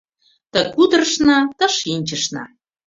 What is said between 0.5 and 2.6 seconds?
Ты кутырышна, ты шинчышна.